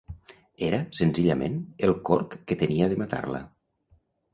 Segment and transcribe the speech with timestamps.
[0.67, 3.49] Era, senzillament, el corc que tenia de matar-la.